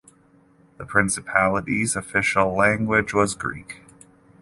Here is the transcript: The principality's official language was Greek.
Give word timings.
The 0.79 0.85
principality's 0.87 1.95
official 1.95 2.57
language 2.57 3.13
was 3.13 3.35
Greek. 3.35 3.83